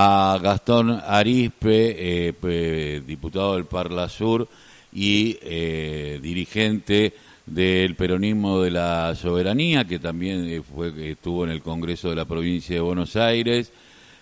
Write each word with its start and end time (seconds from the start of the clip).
a 0.00 0.38
Gastón 0.40 0.90
Arispe, 1.04 2.28
eh, 2.28 3.02
diputado 3.04 3.54
del 3.54 3.64
Parla 3.64 4.08
Sur 4.08 4.46
y 4.92 5.36
eh, 5.42 6.20
dirigente 6.22 7.12
del 7.44 7.96
peronismo 7.96 8.62
de 8.62 8.70
la 8.70 9.16
soberanía, 9.16 9.84
que 9.86 9.98
también 9.98 10.48
eh, 10.48 10.62
fue, 10.62 10.92
estuvo 11.10 11.42
en 11.42 11.50
el 11.50 11.62
Congreso 11.62 12.10
de 12.10 12.14
la 12.14 12.26
provincia 12.26 12.76
de 12.76 12.80
Buenos 12.80 13.16
Aires, 13.16 13.72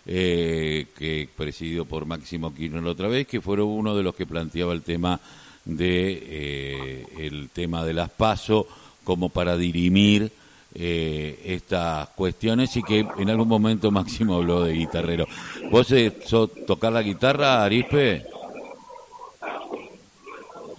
que 0.07 1.29
presidido 1.37 1.85
por 1.85 2.07
Máximo 2.07 2.55
Kirchner 2.55 2.87
otra 2.87 3.09
vez, 3.09 3.27
que 3.27 3.43
fueron 3.43 3.69
uno 3.69 3.95
de 3.95 4.03
los 4.03 4.15
que 4.15 4.25
planteaba 4.25 4.73
el 4.73 4.81
tema 4.81 5.21
de 5.67 7.05
el 7.19 7.51
tema 7.51 7.85
de 7.85 7.93
las 7.93 8.09
PASO 8.09 8.67
como 9.05 9.29
para 9.29 9.59
dirimir 9.59 10.33
eh, 10.79 11.41
estas 11.45 12.09
cuestiones 12.11 12.77
y 12.77 12.83
que 12.83 13.07
en 13.17 13.31
algún 13.31 13.49
momento 13.49 13.91
Máximo 13.91 14.37
habló 14.37 14.63
de 14.63 14.75
guitarrero. 14.75 15.27
¿Vos 15.71 15.91
eh, 15.93 16.13
sos 16.25 16.51
tocar 16.67 16.93
la 16.93 17.01
guitarra, 17.01 17.65
Arispe? 17.65 18.27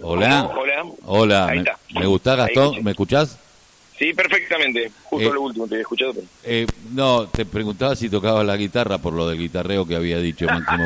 Hola. 0.02 0.52
Hola. 0.56 0.86
Hola. 1.06 1.48
¿Me, 1.48 2.08
me 2.08 2.36
Gastón? 2.36 2.84
¿Me 2.84 2.92
escuchás? 2.92 3.40
Sí, 3.98 4.14
perfectamente. 4.14 4.92
Justo 5.06 5.30
eh, 5.30 5.34
lo 5.34 5.42
último 5.42 5.68
te 5.68 5.74
había 5.74 5.82
escuchado. 5.82 6.14
Eh, 6.44 6.68
no, 6.92 7.28
te 7.28 7.46
preguntaba 7.46 7.96
si 7.96 8.08
tocabas 8.08 8.46
la 8.46 8.56
guitarra 8.56 9.00
por 9.00 9.14
lo 9.14 9.28
del 9.28 9.40
guitarreo 9.40 9.88
que 9.88 9.96
había 9.96 10.20
dicho 10.20 10.46
Máximo. 10.46 10.86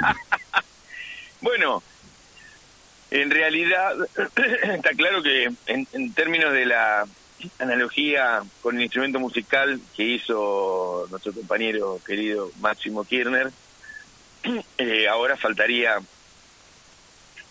bueno, 1.41 1.83
en 3.09 3.29
realidad 3.29 3.93
está 4.63 4.91
claro 4.91 5.21
que 5.21 5.51
en 5.67 6.13
términos 6.13 6.53
de 6.53 6.65
la 6.65 7.05
analogía 7.59 8.41
con 8.61 8.77
el 8.77 8.83
instrumento 8.83 9.19
musical 9.19 9.79
que 9.95 10.03
hizo 10.03 11.07
nuestro 11.09 11.33
compañero 11.33 11.99
querido 12.05 12.51
Máximo 12.59 13.03
Kirchner, 13.03 13.51
eh, 14.77 15.07
ahora 15.07 15.37
faltaría 15.37 15.99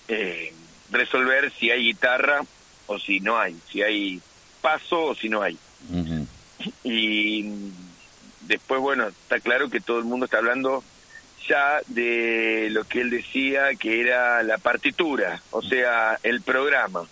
eh, 0.08 0.52
resolver 0.90 1.52
si 1.52 1.70
hay 1.70 1.84
guitarra 1.84 2.40
o 2.86 2.98
si 2.98 3.20
no 3.20 3.38
hay, 3.38 3.56
si 3.70 3.82
hay 3.82 4.20
paso 4.60 5.06
o 5.06 5.14
si 5.14 5.28
no 5.28 5.42
hay. 5.42 5.56
Y 6.84 7.50
después, 8.42 8.80
bueno, 8.80 9.06
está 9.06 9.40
claro 9.40 9.70
que 9.70 9.80
todo 9.80 9.98
el 9.98 10.04
mundo 10.04 10.24
está 10.24 10.38
hablando 10.38 10.82
ya 11.48 11.80
de 11.86 12.68
lo 12.70 12.84
que 12.84 13.00
él 13.00 13.10
decía 13.10 13.74
que 13.78 14.00
era 14.00 14.42
la 14.42 14.58
partitura, 14.58 15.40
o 15.50 15.62
sea, 15.62 16.18
el 16.22 16.42
programa. 16.42 17.06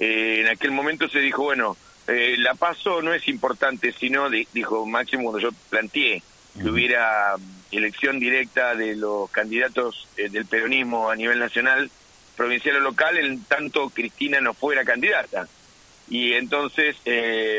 Eh, 0.00 0.40
en 0.40 0.48
aquel 0.48 0.70
momento 0.70 1.08
se 1.08 1.18
dijo, 1.18 1.42
bueno, 1.42 1.76
eh, 2.08 2.34
la 2.38 2.54
paso 2.54 3.02
no 3.02 3.12
es 3.12 3.28
importante, 3.28 3.92
sino, 3.92 4.30
dijo 4.30 4.86
Máximo 4.86 5.24
cuando 5.24 5.40
yo 5.40 5.50
planteé 5.68 6.22
que 6.58 6.68
hubiera 6.68 7.36
elección 7.70 8.18
directa 8.18 8.74
de 8.74 8.96
los 8.96 9.30
candidatos 9.30 10.08
eh, 10.16 10.30
del 10.30 10.46
peronismo 10.46 11.10
a 11.10 11.16
nivel 11.16 11.38
nacional, 11.38 11.90
provincial 12.34 12.76
o 12.76 12.80
local, 12.80 13.18
en 13.18 13.44
tanto 13.44 13.90
Cristina 13.90 14.40
no 14.40 14.54
fuera 14.54 14.84
candidata. 14.84 15.46
Y 16.08 16.32
entonces, 16.32 16.96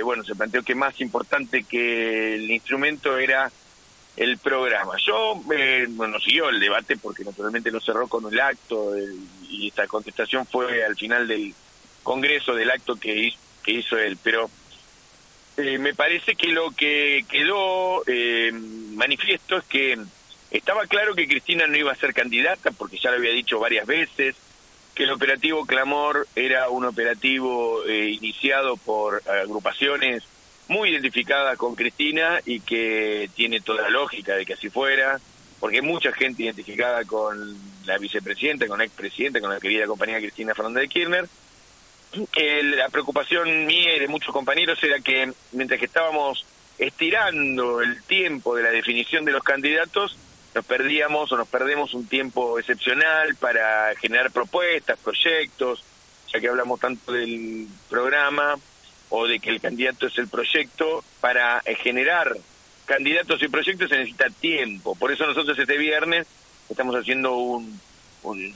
bueno, 0.04 0.26
se 0.26 0.36
planteó 0.36 0.62
que 0.62 0.76
más 0.76 1.00
importante 1.00 1.64
que 1.64 2.36
el 2.36 2.52
instrumento 2.52 3.18
era 3.18 3.50
el 4.18 4.38
programa. 4.40 4.96
Yo, 5.08 5.42
bueno, 5.92 6.20
siguió 6.20 6.50
el 6.50 6.60
debate 6.60 6.98
porque 6.98 7.24
naturalmente 7.24 7.72
lo 7.72 7.80
cerró 7.80 8.10
con 8.10 8.26
el 8.30 8.38
acto 8.42 8.92
y 9.50 9.70
esta 9.70 9.88
contestación 9.88 10.46
fue 10.46 10.84
al 10.84 10.98
final 10.98 11.30
del, 11.30 11.54
congreso 12.04 12.54
del 12.54 12.72
acto 12.72 12.96
que, 12.96 13.34
que 13.64 13.72
hizo 13.72 13.98
él, 13.98 14.18
pero 14.22 14.50
eh, 15.58 15.78
me 15.78 15.94
parece 15.94 16.36
que 16.36 16.48
lo 16.48 16.72
que 16.72 17.26
quedó 17.30 18.04
eh, 18.08 18.52
manifiesto 18.52 19.58
es 19.58 19.64
que 19.66 19.98
estaba 20.50 20.86
claro 20.88 21.14
que 21.14 21.28
Cristina 21.28 21.68
no 21.68 21.78
iba 21.78 21.92
a 21.92 21.96
ser 21.96 22.14
candidata, 22.14 22.72
porque 22.72 22.98
ya 22.98 23.12
lo 23.12 23.18
había 23.18 23.32
dicho 23.32 23.60
varias 23.60 23.86
veces, 23.86 24.36
que 24.96 25.04
el 25.04 25.12
operativo 25.12 25.66
Clamor 25.66 26.28
era 26.36 26.70
un 26.70 26.86
operativo 26.86 27.86
eh, 27.86 28.10
iniciado 28.10 28.76
por 28.78 29.22
agrupaciones 29.30 30.24
muy 30.68 30.90
identificadas 30.90 31.58
con 31.58 31.76
Cristina 31.76 32.40
y 32.46 32.62
que 32.62 33.30
tiene 33.36 33.62
toda 33.62 33.84
la 33.84 33.90
lógica 33.90 34.36
de 34.36 34.46
que 34.46 34.54
así 34.54 34.70
fuera, 34.70 35.20
porque 35.60 35.78
hay 35.78 35.84
mucha 35.84 36.12
gente 36.12 36.44
identificada 36.44 37.04
con 37.06 37.58
la 37.86 37.98
vicepresidenta, 37.98 38.68
con 38.68 38.80
la 38.80 38.86
expresidenta, 38.86 39.40
con 39.40 39.50
la 39.50 39.60
querida 39.60 39.86
compañía 39.86 40.20
Cristina 40.20 40.56
Fernández 40.56 40.84
de 40.84 40.88
Kirchner, 40.90 41.28
la 42.14 42.90
preocupación 42.90 43.66
mía 43.66 43.96
y 43.96 44.00
de 44.00 44.08
muchos 44.08 44.34
compañeros 44.34 44.82
era 44.84 45.00
que 45.00 45.32
mientras 45.54 45.80
que 45.80 45.86
estábamos 45.86 46.46
estirando 46.78 47.82
el 47.82 48.02
tiempo 48.04 48.56
de 48.56 48.64
la 48.64 48.72
definición 48.72 49.24
de 49.24 49.32
los 49.32 49.44
candidatos, 49.44 50.18
nos 50.54 50.66
perdíamos 50.66 51.32
o 51.32 51.38
nos 51.38 51.48
perdemos 51.48 51.94
un 51.94 52.08
tiempo 52.08 52.60
excepcional 52.60 53.36
para 53.36 53.96
generar 53.96 54.32
propuestas, 54.32 55.00
proyectos, 55.00 55.84
ya 56.34 56.40
que 56.40 56.50
hablamos 56.50 56.80
tanto 56.80 57.14
del 57.14 57.68
programa 57.90 58.56
o 59.10 59.28
de 59.28 59.40
que 59.40 59.50
el 59.50 59.62
candidato 59.62 60.08
es 60.08 60.18
el 60.18 60.28
proyecto, 60.28 61.04
para 61.20 61.62
generar 61.84 62.36
candidatos 62.86 63.42
y 63.44 63.48
proyectos 63.48 63.90
se 63.90 63.98
necesita 63.98 64.30
tiempo. 64.30 64.96
Por 64.96 65.12
eso 65.12 65.26
nosotros 65.26 65.58
este 65.58 65.78
viernes 65.78 66.28
estamos 66.70 66.96
haciendo 66.96 67.36
un, 67.36 67.80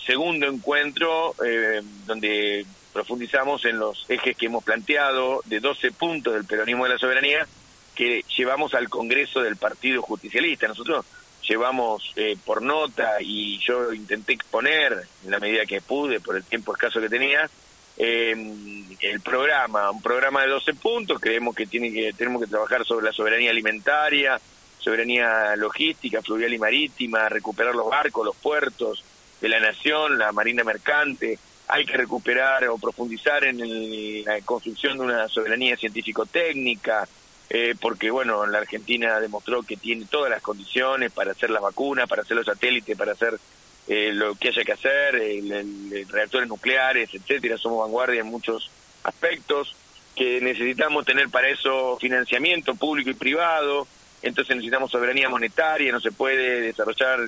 segundo 0.06 0.48
encuentro 0.48 1.36
eh, 1.46 1.82
donde 2.06 2.66
profundizamos 2.95 3.66
en 3.66 3.78
los 3.78 4.06
ejes 4.07 4.38
que 4.38 4.45
hemos 4.45 4.63
planteado 4.63 5.41
de 5.44 5.59
12 5.59 5.91
puntos 5.91 6.33
del 6.33 6.45
peronismo 6.45 6.85
de 6.85 6.91
la 6.91 6.97
soberanía 6.97 7.45
que 7.94 8.23
llevamos 8.38 8.73
al 8.73 8.88
Congreso 8.88 9.41
del 9.41 9.57
Partido 9.57 10.01
Justicialista. 10.01 10.69
Nosotros 10.69 11.06
llevamos 11.45 12.13
eh, 12.16 12.38
por 12.45 12.61
nota 12.61 13.17
y 13.19 13.59
yo 13.59 13.91
intenté 13.91 14.31
exponer 14.31 14.94
en 15.25 15.29
la 15.29 15.41
medida 15.41 15.66
que 15.66 15.81
pude 15.81 16.22
por 16.22 16.38
el 16.38 16.45
tiempo 16.45 16.72
escaso 16.72 17.01
que 17.01 17.09
tenía 17.09 17.50
em, 17.97 18.85
el 19.01 19.19
programa, 19.19 19.91
un 19.91 20.01
programa 20.01 20.44
de 20.44 20.51
12 20.51 20.75
puntos, 20.75 21.19
creemos 21.19 21.53
que, 21.53 21.67
tiene 21.67 21.91
que 21.91 22.13
tenemos 22.13 22.44
que 22.44 22.47
trabajar 22.47 22.85
sobre 22.85 23.07
la 23.07 23.12
soberanía 23.12 23.51
alimentaria, 23.51 24.39
soberanía 24.79 25.57
logística, 25.57 26.22
fluvial 26.22 26.53
y 26.53 26.59
marítima, 26.59 27.27
recuperar 27.27 27.75
los 27.75 27.89
barcos, 27.89 28.25
los 28.25 28.38
puertos 28.38 29.03
de 29.41 29.50
la 29.50 29.59
nación, 29.59 30.17
la 30.17 30.31
marina 30.31 30.63
mercante, 30.63 31.38
hay 31.68 31.86
que 31.86 31.98
recuperar 31.98 32.68
o 32.68 32.78
profundizar 32.78 33.44
en 33.44 34.24
la 34.24 34.40
construcción 34.42 34.98
de 34.98 35.03
una 35.03 35.28
soberanía 35.28 35.76
científico-técnica, 35.76 37.08
eh, 37.50 37.76
porque 37.80 38.12
bueno, 38.12 38.46
la 38.46 38.59
Argentina 38.59 39.20
demostró 39.20 39.64
que 39.64 39.78
tiene 39.78 40.06
todas 40.06 40.30
las 40.30 40.42
condiciones 40.42 41.12
para 41.12 41.31
hacer 41.31 41.50
las 41.50 41.62
vacunas, 41.62 42.08
para 42.08 42.22
hacer 42.22 42.38
los 42.38 42.46
satélites, 42.46 42.98
para 42.98 43.14
hacer 43.14 43.40
eh, 43.88 44.12
lo 44.14 44.36
que 44.36 44.50
haya 44.50 44.64
que 44.64 44.72
hacer, 44.72 45.16
el, 45.16 46.08
reactores 46.09 46.48
nucleares, 46.48 47.09
etcétera, 47.14 47.58
somos 47.58 47.81
vanguardia 47.81 48.22
en 48.22 48.28
muchos 48.28 48.72
aspectos, 49.04 49.75
que 50.16 50.42
necesitamos 50.42 51.06
tener 51.06 51.30
para 51.30 51.50
eso 51.50 51.98
financiamiento 51.98 52.74
público 52.75 53.09
y 53.09 53.16
privado, 53.16 53.88
entonces 54.22 54.56
necesitamos 54.56 54.90
soberanía 54.90 55.30
monetaria, 55.30 55.92
no 55.92 56.00
se 56.00 56.12
puede 56.12 56.62
desarrollar 56.62 57.20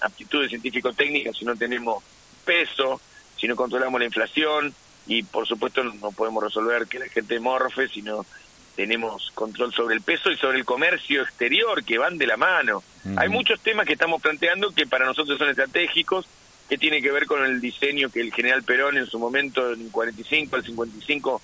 aptitudes 0.00 0.48
científico-técnicas 0.48 1.36
si 1.36 1.44
no 1.44 1.56
tenemos 1.56 2.02
peso, 2.44 3.00
si 3.38 3.46
no 3.46 3.56
controlamos 3.56 4.00
la 4.00 4.06
inflación 4.06 4.74
y 5.06 5.22
por 5.22 5.46
supuesto 5.46 5.82
no 5.82 6.12
podemos 6.12 6.42
resolver 6.42 6.86
que 6.86 6.98
la 6.98 7.08
gente 7.08 7.40
morfe 7.40 7.88
si 7.88 8.02
no 8.02 8.26
tenemos 8.76 9.32
control 9.34 9.72
sobre 9.72 9.96
el 9.96 10.02
peso 10.02 10.30
y 10.30 10.36
sobre 10.36 10.58
el 10.58 10.64
comercio 10.64 11.22
exterior 11.22 11.82
que 11.82 11.98
van 11.98 12.16
de 12.16 12.28
la 12.28 12.36
mano. 12.36 12.84
Hay 13.16 13.28
muchos 13.28 13.60
temas 13.60 13.86
que 13.86 13.94
estamos 13.94 14.22
planteando 14.22 14.70
que 14.70 14.86
para 14.86 15.04
nosotros 15.04 15.36
son 15.36 15.48
estratégicos, 15.48 16.28
que 16.68 16.78
tiene 16.78 17.02
que 17.02 17.10
ver 17.10 17.26
con 17.26 17.44
el 17.44 17.60
diseño 17.60 18.08
que 18.08 18.20
el 18.20 18.32
general 18.32 18.62
Perón 18.62 18.96
en 18.96 19.06
su 19.06 19.18
momento, 19.18 19.72
en 19.72 19.80
el 19.80 19.90
45 19.90 20.54
al 20.54 20.64
55, 20.64 21.42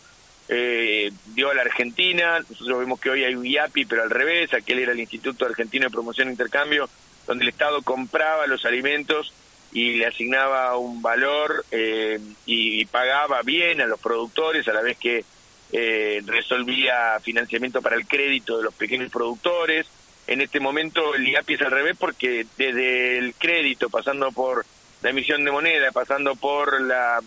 eh, 0.49 1.11
dio 1.35 1.51
a 1.51 1.55
la 1.55 1.63
Argentina. 1.63 2.39
Nosotros 2.39 2.79
vemos 2.79 3.01
que 3.01 3.11
hoy 3.11 3.25
hay 3.25 3.35
un 3.35 3.47
IAPI, 3.47 3.87
pero 3.87 4.05
al 4.05 4.11
revés, 4.11 4.55
aquel 4.55 4.79
era 4.79 4.93
el 4.93 5.01
Instituto 5.01 5.45
Argentino 5.45 5.87
de 5.87 5.91
Promoción 5.91 6.29
e 6.29 6.33
Intercambio, 6.33 6.89
donde 7.27 7.43
el 7.43 7.49
Estado 7.49 7.83
compraba 7.83 8.47
los 8.47 8.65
alimentos 8.65 9.33
y 9.75 9.97
le 9.97 10.07
asignaba 10.07 10.79
un 10.79 11.03
valor 11.03 11.67
eh, 11.73 12.19
y, 12.47 12.85
pagaba 12.87 13.43
bien 13.43 13.81
a 13.81 13.87
los 13.87 13.99
productores 13.99 14.67
a 14.69 14.73
la 14.73 14.81
vez 14.81 14.97
que 14.97 15.25
eh, 15.73 16.23
resolvía 16.25 17.19
financiamiento 17.21 17.83
para 17.83 17.97
el 17.97 18.07
crédito 18.07 18.57
de 18.57 18.63
los 18.63 18.75
pequeños 18.75 19.11
productores. 19.11 19.87
En 20.29 20.41
este 20.41 20.61
momento 20.61 21.17
el 21.17 21.29
IAPI 21.29 21.55
es 21.55 21.63
al 21.63 21.73
revés 21.73 21.97
porque 21.99 22.47
desde 22.57 23.19
el 23.19 23.35
crédito, 23.35 23.91
pasando 23.91 24.31
por 24.31 24.65
la 25.03 25.11
emisión 25.11 25.45
de 25.45 25.51
moneda, 25.51 25.91
pasando 25.91 26.37
por 26.37 26.81
la, 26.81 27.21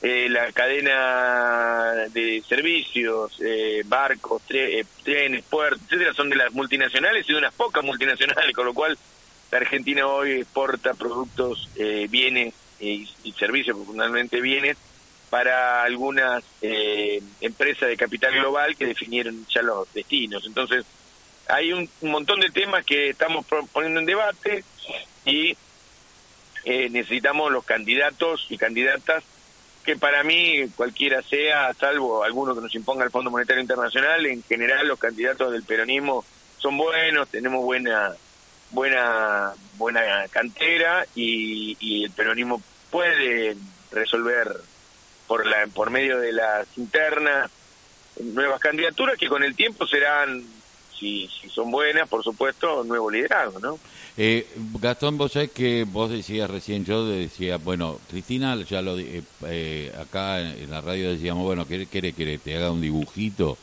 eh, 0.00 0.28
la 0.30 0.50
cadena 0.52 1.92
de 2.08 2.42
servicios, 2.48 3.38
barcos, 3.84 4.42
trenes, 4.46 5.44
puertos, 5.44 5.82
etcétera, 5.82 6.14
son 6.14 6.30
de 6.30 6.36
las 6.36 6.52
multinacionales 6.52 7.28
y 7.28 7.32
de 7.32 7.38
unas 7.38 7.52
pocas 7.52 7.84
multinacionales, 7.84 8.52
con 8.56 8.64
lo 8.64 8.72
cual 8.72 8.96
la 9.52 9.58
Argentina 9.58 10.06
hoy 10.06 10.40
exporta 10.40 10.94
productos, 10.94 11.68
eh, 11.76 12.06
bienes 12.10 12.54
y, 12.80 13.06
servicios, 13.38 13.76
fundamentalmente 13.76 14.40
bienes, 14.40 14.78
para 15.28 15.82
algunas 15.82 16.42
eh, 16.62 17.22
empresas 17.40 17.88
de 17.88 17.96
capital 17.96 18.32
global 18.32 18.74
que 18.76 18.86
definieron 18.86 19.46
ya 19.48 19.62
los 19.62 19.92
destinos. 19.92 20.44
Entonces, 20.46 20.86
hay 21.48 21.72
un, 21.72 21.88
montón 22.00 22.40
de 22.40 22.48
temas 22.48 22.84
que 22.86 23.10
estamos 23.10 23.44
poniendo 23.72 24.00
en 24.00 24.06
debate 24.06 24.64
y 25.26 25.54
eh, 26.64 26.88
necesitamos 26.90 27.52
los 27.52 27.64
candidatos 27.64 28.46
y 28.48 28.56
candidatas 28.56 29.22
que 29.84 29.96
para 29.96 30.24
mí 30.24 30.66
cualquiera 30.76 31.22
sea, 31.22 31.74
salvo 31.74 32.24
alguno 32.24 32.54
que 32.54 32.62
nos 32.62 32.74
imponga 32.74 33.04
el 33.04 33.10
Fondo 33.10 33.30
Monetario 33.30 33.60
Internacional, 33.60 34.24
en 34.24 34.42
general 34.44 34.88
los 34.88 34.98
candidatos 34.98 35.52
del 35.52 35.64
peronismo 35.64 36.24
son 36.56 36.78
buenos, 36.78 37.28
tenemos 37.28 37.62
buena 37.64 38.14
buena 38.72 39.52
buena 39.76 40.00
cantera 40.30 41.06
y, 41.14 41.76
y 41.78 42.04
el 42.04 42.10
peronismo 42.10 42.60
puede 42.90 43.56
resolver 43.90 44.48
por 45.26 45.46
la 45.46 45.66
por 45.68 45.90
medio 45.90 46.18
de 46.18 46.32
las 46.32 46.66
internas 46.76 47.50
nuevas 48.20 48.60
candidaturas 48.60 49.16
que 49.18 49.28
con 49.28 49.42
el 49.42 49.54
tiempo 49.54 49.86
serán 49.86 50.42
si, 50.98 51.28
si 51.28 51.48
son 51.48 51.70
buenas 51.70 52.08
por 52.08 52.22
supuesto 52.22 52.84
nuevo 52.84 53.10
liderazgo 53.10 53.58
no 53.60 53.78
eh, 54.16 54.46
Gastón 54.78 55.16
vos 55.16 55.32
sabés 55.32 55.50
que 55.50 55.84
vos 55.84 56.10
decías 56.10 56.50
recién 56.50 56.84
yo 56.84 57.06
decía 57.06 57.56
bueno 57.56 57.98
Cristina 58.10 58.56
ya 58.62 58.82
lo 58.82 58.98
eh, 58.98 59.22
eh, 59.46 59.92
acá 59.98 60.40
en 60.40 60.70
la 60.70 60.80
radio 60.80 61.10
decíamos 61.10 61.44
bueno 61.44 61.66
quiere 61.66 61.86
quiere 61.86 62.12
que 62.12 62.38
te 62.38 62.56
haga 62.56 62.70
un 62.70 62.80
dibujito 62.80 63.56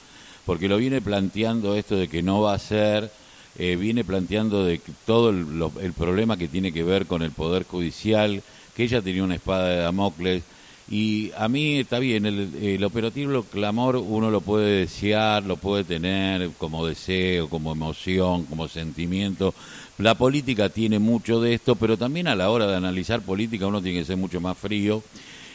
porque 0.46 0.68
lo 0.68 0.78
viene 0.78 1.02
planteando 1.02 1.76
esto 1.76 1.96
de 1.96 2.08
que 2.08 2.24
no 2.24 2.42
va 2.42 2.56
a 2.56 2.60
ser 2.60 3.12
eh, 3.60 3.76
viene 3.76 4.06
planteando 4.06 4.64
de 4.64 4.80
todo 5.06 5.32
el, 5.32 5.94
problema 5.94 6.38
que 6.38 6.48
tiene 6.48 6.72
que 6.72 6.84
ver 6.84 7.06
con 7.06 7.22
el 7.22 7.32
Poder 7.32 7.66
Judicial, 7.66 8.42
que 8.74 8.84
ella 8.84 9.02
tenía 9.02 9.22
una 9.22 9.36
espada 9.36 9.68
de 9.68 9.78
Damocles, 9.82 10.44
y 10.90 11.32
a 11.38 11.50
mí 11.50 11.80
está 11.80 12.00
bien, 12.00 12.26
el, 12.26 12.56
el 12.62 12.84
operativo 12.86 13.38
el 13.38 13.44
clamor 13.44 13.98
uno 13.98 14.32
lo 14.32 14.40
puede 14.40 14.80
desear, 14.80 15.44
lo 15.44 15.58
puede 15.58 15.84
tener 15.84 16.50
como 16.58 16.88
deseo, 16.88 17.50
como 17.50 17.74
emoción, 17.74 18.46
como 18.46 18.70
sentimiento. 18.70 19.54
La 19.98 20.16
política 20.16 20.70
tiene 20.70 20.98
mucho 20.98 21.42
de 21.42 21.54
esto, 21.54 21.76
pero 21.76 21.98
también 21.98 22.30
a 22.30 22.36
la 22.36 22.50
hora 22.50 22.66
de 22.66 22.78
analizar 22.78 23.22
política 23.22 23.68
uno 23.68 23.82
tiene 23.82 24.00
que 24.00 24.06
ser 24.06 24.18
mucho 24.18 24.40
más 24.40 24.58
frío 24.58 25.04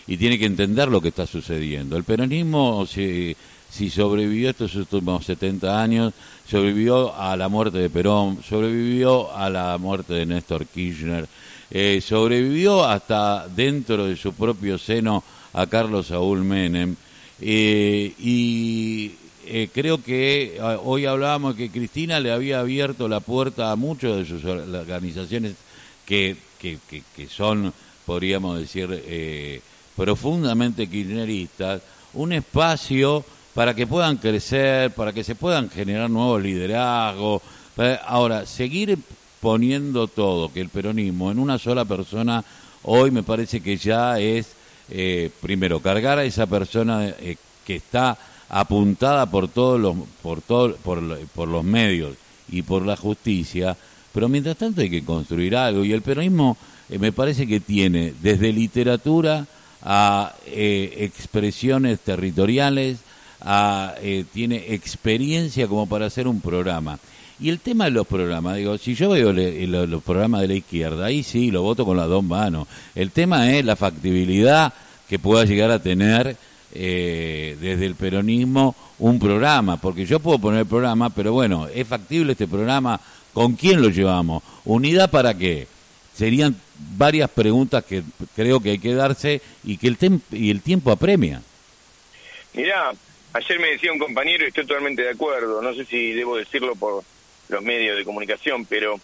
y 0.07 0.19
tiene 0.19 0.39
que 0.39 0.45
entender 0.45 0.89
lo 0.89 1.01
que 1.01 1.09
está 1.09 1.27
sucediendo. 1.27 1.97
El 1.97 2.05
peronismo, 2.05 2.85
si, 2.87 3.35
si 3.71 3.91
sobrevivió 3.91 4.51
estos 4.51 4.75
últimos 4.77 5.25
70 5.25 5.83
años, 5.83 6.15
sobrevivió 6.49 7.15
a 7.15 7.37
la 7.37 7.49
muerte 7.49 7.79
de 7.79 7.91
Perón, 7.91 8.39
sobrevivió 8.49 9.35
a 9.35 9.51
la 9.51 9.77
muerte 9.79 10.15
de 10.15 10.27
Néstor 10.27 10.67
Kirchner, 10.67 11.27
eh, 11.71 12.01
sobrevivió 12.01 12.85
hasta 12.85 13.49
dentro 13.49 14.07
de 14.07 14.17
su 14.17 14.33
propio 14.33 14.79
seno 14.79 15.25
a 15.53 15.67
Carlos 15.67 16.07
Saúl 16.07 16.45
Menem. 16.45 16.95
Eh, 17.41 18.15
y 18.19 19.13
eh, 19.47 19.69
creo 19.73 20.01
que 20.01 20.61
hoy 20.85 21.07
hablábamos 21.07 21.57
que 21.57 21.71
Cristina 21.71 22.21
le 22.21 22.31
había 22.31 22.61
abierto 22.61 23.09
la 23.09 23.19
puerta 23.19 23.73
a 23.73 23.77
muchas 23.77 24.19
de 24.19 24.25
sus 24.25 24.45
organizaciones 24.45 25.55
que, 26.07 26.37
que 26.61 27.29
son, 27.29 27.73
podríamos 28.07 28.61
decir, 28.61 29.61
profundamente 29.97 30.87
kirchneristas, 30.87 31.83
un 32.13 32.33
espacio 32.33 33.25
para 33.55 33.75
que 33.75 33.87
puedan 33.87 34.17
crecer, 34.17 34.91
para 34.91 35.13
que 35.13 35.25
se 35.25 35.37
puedan 35.37 35.71
generar 35.71 36.11
nuevos 36.11 36.43
liderazgos. 36.43 37.41
Ahora, 38.07 38.47
seguir 38.47 38.99
poniendo 39.41 40.09
todo, 40.09 40.53
que 40.53 40.61
el 40.61 40.69
peronismo 40.69 41.31
en 41.31 41.39
una 41.39 41.59
sola 41.59 41.85
persona, 41.85 42.45
hoy 42.83 43.11
me 43.11 43.23
parece 43.23 43.61
que 43.61 43.77
ya 43.77 44.19
es, 44.19 44.49
eh, 44.91 45.31
primero, 45.41 45.81
cargar 45.81 46.19
a 46.19 46.25
esa 46.25 46.47
persona 46.47 47.09
eh, 47.09 47.37
que 47.65 47.77
está 47.77 48.19
apuntada 48.49 49.27
por 49.27 49.49
todos 49.49 49.81
los, 49.81 49.97
por, 50.23 50.41
todo, 50.43 50.77
por, 50.77 51.49
los 51.49 51.65
medios 51.65 52.17
y 52.49 52.63
por 52.63 52.85
la 52.85 52.97
justicia, 52.97 53.77
pero 54.13 54.29
mientras 54.29 54.57
tanto 54.57 54.81
hay 54.81 54.91
que 54.91 55.05
construir 55.05 55.57
algo 55.57 55.85
y 55.85 55.93
el 55.93 56.03
peronismo 56.03 56.57
eh, 56.89 56.99
me 56.99 57.13
parece 57.13 57.47
que 57.47 57.61
tiene 57.61 58.15
desde 58.21 58.53
literatura 58.53 59.47
a 59.83 60.33
expresiones 60.47 62.01
territoriales, 62.01 62.97
eh, 63.47 64.25
tiene 64.33 64.75
experiencia 64.75 65.67
como 65.67 65.87
para 65.87 66.07
hacer 66.07 66.27
un 66.27 66.41
programa. 66.41 66.99
Y 67.41 67.49
el 67.49 67.59
tema 67.59 67.87
de 67.87 67.91
los 67.91 68.07
programas, 68.07 68.57
digo, 68.57 68.79
si 68.79 68.95
yo 68.95 69.11
veo 69.11 69.33
los 69.33 70.03
programas 70.03 70.41
de 70.43 70.49
la 70.49 70.55
izquierda, 70.55 71.07
ahí 71.07 71.23
sí, 71.23 71.51
lo 71.51 71.63
voto 71.63 71.85
con 71.85 71.97
las 71.97 72.09
dos 72.09 72.23
manos. 72.23 72.69
El 72.95 73.11
tema 73.11 73.53
es 73.53 73.65
la 73.65 73.77
factibilidad 73.77 74.73
que 75.09 75.19
pueda 75.19 75.45
llegar 75.45 75.71
a 75.71 75.83
tener 75.83 76.37
eh, 76.73 77.57
desde 77.61 77.87
el 77.87 77.97
peronismo 77.97 78.75
un 78.99 79.19
programa, 79.19 79.77
porque 79.77 80.07
yo 80.07 80.21
puedo 80.21 80.39
poner 80.39 80.61
el 80.61 80.67
programa, 80.67 81.11
pero 81.11 81.33
bueno, 81.33 81.67
¿es 81.67 81.87
factible 81.87 82.33
este 82.33 82.47
programa? 82.47 83.01
¿Con 83.33 83.55
quién 83.55 83.83
lo 83.83 83.89
llevamos? 83.89 84.43
¿Unidad 84.65 85.11
para 85.11 85.35
qué? 85.35 85.67
Serían 86.15 86.57
varias 86.97 87.29
preguntas 87.29 87.85
que 87.85 88.05
creo 88.37 88.61
que 88.61 88.71
hay 88.71 88.79
que 88.79 88.95
darse 88.95 89.43
y 89.65 89.77
que 89.77 89.89
el, 89.89 90.21
y 90.31 90.51
el 90.51 90.61
tiempo 90.61 90.93
apremia. 90.93 91.43
Mira, 92.55 92.93
Ayer 93.35 93.59
me 93.59 93.71
decía 93.73 93.93
un 93.93 93.99
compañero 93.99 94.45
y 94.45 94.49
estoy 94.49 94.65
totalmente 94.65 95.03
de 95.03 95.11
acuerdo, 95.11 95.61
no 95.61 95.75
sé 95.75 95.85
si 95.85 96.13
debo 96.13 96.37
decirlo 96.37 96.77
por 96.77 97.03
los 97.49 97.63
medios 97.63 97.97
de 97.97 98.05
comunicación, 98.05 98.65
pero 98.65 99.01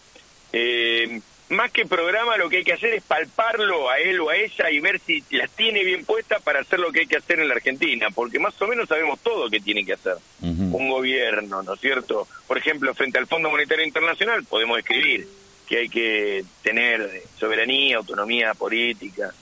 eh, 0.53 1.19
más 1.49 1.69
que 1.71 1.85
programa 1.85 2.37
lo 2.37 2.49
que 2.49 2.57
hay 2.57 2.63
que 2.63 2.71
hacer 2.71 2.93
es 2.93 3.03
palparlo 3.03 3.89
a 3.89 3.97
él 3.97 4.21
o 4.21 4.29
a 4.29 4.37
ella 4.37 4.71
y 4.71 4.79
ver 4.79 5.01
si 5.05 5.21
las 5.31 5.51
tiene 5.51 5.83
bien 5.83 6.05
puestas 6.05 6.41
para 6.41 6.61
hacer 6.61 6.79
lo 6.79 6.93
que 6.93 7.01
hay 7.01 7.07
que 7.07 7.17
hacer 7.17 7.41
en 7.41 7.49
la 7.49 7.55
Argentina, 7.55 8.07
porque 8.09 8.39
más 8.39 8.59
o 8.61 8.67
menos 8.67 8.87
sabemos 8.87 9.19
todo 9.19 9.49
que 9.49 9.59
tiene 9.59 9.83
que 9.83 9.93
hacer 9.93 10.15
un 10.41 10.89
gobierno, 10.89 11.61
¿no 11.61 11.73
es 11.73 11.81
cierto? 11.81 12.25
Por 12.47 12.57
ejemplo, 12.57 12.93
frente 12.93 13.19
al 13.19 13.27
Fondo 13.27 13.51
Monetario 13.51 13.85
Internacional 13.85 14.45
podemos 14.45 14.79
escribir 14.79 15.27
que 15.67 15.77
hay 15.79 15.89
que 15.89 16.45
tener 16.63 17.23
soberanía, 17.37 17.97
autonomía 17.97 18.53
política 18.53 19.33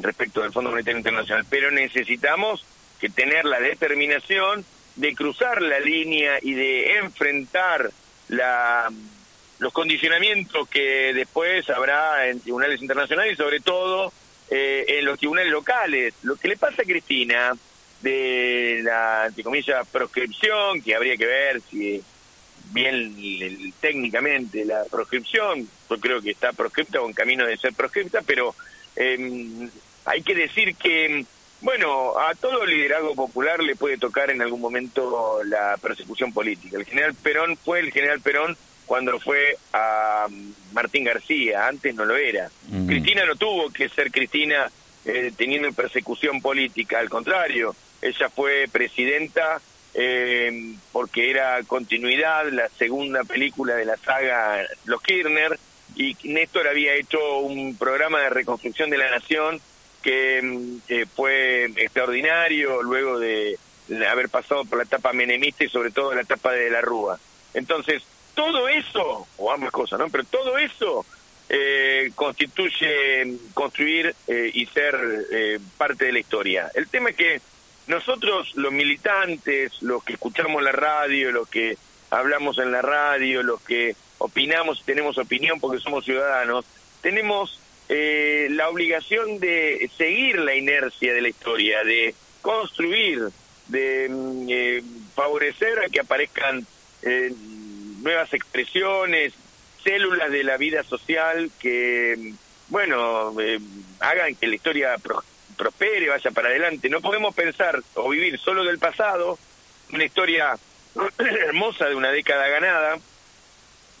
respecto 0.00 0.40
del 0.40 0.52
Fondo 0.52 0.70
Monetario 0.70 0.96
Internacional, 0.96 1.44
pero 1.50 1.70
necesitamos 1.70 2.64
que 3.00 3.08
tener 3.08 3.44
la 3.44 3.60
determinación 3.60 4.64
de 4.96 5.14
cruzar 5.14 5.62
la 5.62 5.78
línea 5.78 6.38
y 6.42 6.54
de 6.54 6.98
enfrentar 6.98 7.90
la, 8.28 8.90
los 9.58 9.72
condicionamientos 9.72 10.68
que 10.68 11.12
después 11.14 11.68
habrá 11.70 12.28
en 12.28 12.40
tribunales 12.40 12.80
internacionales 12.80 13.34
y 13.34 13.36
sobre 13.36 13.60
todo 13.60 14.12
eh, 14.50 14.84
en 14.88 15.04
los 15.04 15.18
tribunales 15.18 15.52
locales. 15.52 16.14
Lo 16.22 16.36
que 16.36 16.48
le 16.48 16.56
pasa 16.56 16.82
a 16.82 16.84
Cristina 16.84 17.52
de 18.02 18.80
la, 18.82 19.26
entre 19.26 19.44
comillas, 19.44 19.86
proscripción, 19.88 20.82
que 20.82 20.94
habría 20.94 21.16
que 21.16 21.26
ver 21.26 21.60
si 21.70 22.02
bien 22.72 23.72
técnicamente 23.80 24.64
la 24.64 24.84
proscripción, 24.90 25.68
yo 25.88 25.98
creo 25.98 26.20
que 26.20 26.32
está 26.32 26.52
proscripta 26.52 27.00
o 27.00 27.08
en 27.08 27.14
camino 27.14 27.46
de 27.46 27.56
ser 27.56 27.72
proscripta, 27.72 28.20
pero 28.26 28.54
eh, 28.94 29.68
hay 30.04 30.22
que 30.22 30.34
decir 30.34 30.74
que 30.76 31.24
bueno, 31.60 32.18
a 32.18 32.34
todo 32.34 32.64
liderazgo 32.64 33.14
popular 33.14 33.60
le 33.62 33.76
puede 33.76 33.98
tocar 33.98 34.30
en 34.30 34.42
algún 34.42 34.60
momento 34.60 35.42
la 35.44 35.76
persecución 35.76 36.32
política. 36.32 36.78
El 36.78 36.84
general 36.84 37.14
Perón 37.14 37.56
fue 37.56 37.80
el 37.80 37.92
general 37.92 38.20
Perón 38.20 38.56
cuando 38.86 39.18
fue 39.20 39.56
a 39.72 40.26
mm, 40.28 40.52
Martín 40.72 41.04
García, 41.04 41.66
antes 41.66 41.94
no 41.94 42.04
lo 42.04 42.16
era. 42.16 42.50
Cristina 42.86 43.24
no 43.26 43.36
tuvo 43.36 43.70
que 43.70 43.88
ser 43.88 44.10
Cristina 44.10 44.70
eh, 45.04 45.32
teniendo 45.36 45.72
persecución 45.72 46.40
política, 46.40 46.98
al 46.98 47.08
contrario, 47.08 47.74
ella 48.00 48.28
fue 48.30 48.66
presidenta 48.70 49.60
eh, 49.94 50.74
porque 50.92 51.30
era 51.30 51.62
continuidad, 51.64 52.48
la 52.50 52.68
segunda 52.68 53.24
película 53.24 53.74
de 53.74 53.84
la 53.84 53.96
saga 53.96 54.64
Los 54.84 55.02
Kirchner, 55.02 55.58
y 55.96 56.16
Néstor 56.24 56.68
había 56.68 56.94
hecho 56.94 57.38
un 57.38 57.76
programa 57.76 58.20
de 58.20 58.30
reconstrucción 58.30 58.90
de 58.90 58.98
la 58.98 59.10
nación 59.10 59.60
que 60.86 61.06
fue 61.14 61.66
extraordinario 61.76 62.82
luego 62.82 63.18
de 63.18 63.58
haber 64.08 64.28
pasado 64.28 64.64
por 64.64 64.78
la 64.78 64.84
etapa 64.84 65.12
menemista 65.12 65.64
y 65.64 65.68
sobre 65.68 65.90
todo 65.90 66.14
la 66.14 66.22
etapa 66.22 66.52
de 66.52 66.70
la 66.70 66.80
Rúa. 66.80 67.18
Entonces, 67.54 68.02
todo 68.34 68.68
eso, 68.68 69.26
o 69.36 69.52
ambas 69.52 69.72
cosas, 69.72 69.98
¿no? 69.98 70.08
Pero 70.10 70.24
todo 70.24 70.58
eso 70.58 71.04
eh, 71.48 72.10
constituye 72.14 73.36
construir 73.54 74.14
eh, 74.26 74.50
y 74.54 74.66
ser 74.66 74.96
eh, 75.32 75.58
parte 75.76 76.04
de 76.06 76.12
la 76.12 76.20
historia. 76.20 76.70
El 76.74 76.88
tema 76.88 77.10
es 77.10 77.16
que 77.16 77.40
nosotros, 77.86 78.52
los 78.54 78.70
militantes, 78.70 79.82
los 79.82 80.04
que 80.04 80.12
escuchamos 80.12 80.62
la 80.62 80.72
radio, 80.72 81.32
los 81.32 81.48
que 81.48 81.76
hablamos 82.10 82.58
en 82.58 82.70
la 82.70 82.82
radio, 82.82 83.42
los 83.42 83.60
que 83.62 83.96
opinamos 84.18 84.80
y 84.80 84.84
tenemos 84.84 85.18
opinión 85.18 85.58
porque 85.58 85.80
somos 85.80 86.04
ciudadanos, 86.04 86.64
tenemos 87.00 87.58
eh, 87.88 88.48
la 88.50 88.68
obligación 88.68 89.40
de 89.40 89.90
seguir 89.96 90.38
la 90.38 90.54
inercia 90.54 91.14
de 91.14 91.22
la 91.22 91.28
historia, 91.28 91.82
de 91.84 92.14
construir, 92.42 93.28
de 93.68 94.08
mm, 94.10 94.46
eh, 94.50 94.82
favorecer 95.14 95.78
a 95.78 95.88
que 95.88 96.00
aparezcan 96.00 96.66
eh, 97.02 97.32
nuevas 98.02 98.32
expresiones, 98.34 99.32
células 99.82 100.30
de 100.30 100.44
la 100.44 100.58
vida 100.58 100.82
social 100.82 101.50
que, 101.58 102.14
mm, 102.18 102.34
bueno, 102.68 103.34
hagan 104.00 104.34
que 104.34 104.46
la 104.46 104.54
historia 104.54 104.96
prospere, 105.56 106.10
vaya 106.10 106.30
para 106.30 106.48
adelante. 106.48 106.90
No 106.90 107.00
podemos 107.00 107.34
pensar 107.34 107.80
o 107.94 108.10
vivir 108.10 108.38
solo 108.38 108.64
del 108.64 108.78
pasado, 108.78 109.38
una 109.94 110.04
historia 110.04 110.58
hermosa 111.18 111.86
de 111.86 111.94
una 111.94 112.12
década 112.12 112.48
ganada, 112.48 112.98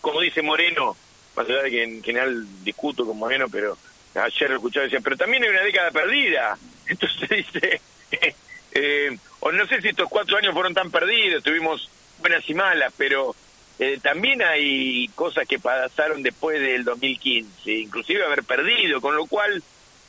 como 0.02 0.20
dice 0.20 0.42
Moreno, 0.42 0.94
más 1.38 1.48
allá 1.48 1.62
de 1.62 1.70
que 1.70 1.82
en 1.84 2.02
general 2.02 2.44
discuto 2.64 3.06
con 3.06 3.16
Moreno, 3.16 3.46
pero 3.48 3.78
ayer 4.16 4.50
lo 4.50 4.56
escuchaba 4.56 4.84
y 4.84 4.88
decía, 4.88 5.00
pero 5.02 5.16
también 5.16 5.44
hay 5.44 5.50
una 5.50 5.62
década 5.62 5.92
perdida. 5.92 6.58
Entonces 6.88 7.28
dice, 7.28 7.80
eh, 8.72 9.16
o 9.38 9.52
no 9.52 9.66
sé 9.68 9.80
si 9.80 9.88
estos 9.88 10.08
cuatro 10.08 10.36
años 10.36 10.52
fueron 10.52 10.74
tan 10.74 10.90
perdidos, 10.90 11.44
tuvimos 11.44 11.88
buenas 12.18 12.48
y 12.50 12.54
malas, 12.54 12.92
pero 12.96 13.36
eh, 13.78 14.00
también 14.02 14.42
hay 14.42 15.08
cosas 15.14 15.46
que 15.46 15.60
pasaron 15.60 16.24
después 16.24 16.60
del 16.60 16.82
2015, 16.82 17.70
inclusive 17.72 18.24
haber 18.24 18.42
perdido, 18.42 19.00
con 19.00 19.14
lo 19.14 19.26
cual, 19.26 19.62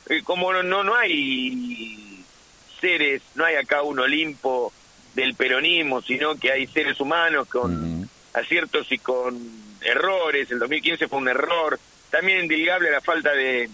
eh, 0.08 0.22
como 0.24 0.52
no, 0.52 0.82
no 0.82 0.96
hay 0.96 2.24
seres, 2.80 3.22
no 3.36 3.44
hay 3.44 3.54
acá 3.54 3.82
un 3.82 4.00
Olimpo 4.00 4.72
del 5.14 5.34
peronismo, 5.34 6.02
sino 6.02 6.34
que 6.34 6.50
hay 6.50 6.66
seres 6.66 6.98
humanos 6.98 7.46
con 7.46 8.10
aciertos 8.34 8.90
y 8.90 8.98
con 8.98 9.69
errores, 9.82 10.50
el 10.50 10.58
2015 10.58 11.08
fue 11.08 11.18
un 11.18 11.28
error, 11.28 11.78
también 12.10 12.40
indilgable 12.40 12.90
la 12.90 13.00
falta 13.00 13.32
de, 13.32 13.68